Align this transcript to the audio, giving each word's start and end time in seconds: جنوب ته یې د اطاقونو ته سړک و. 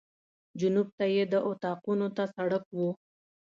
جنوب 0.59 0.87
ته 0.97 1.05
یې 1.15 1.23
د 1.33 1.35
اطاقونو 1.49 2.07
ته 2.15 2.23
سړک 2.35 2.65
و. 2.77 2.79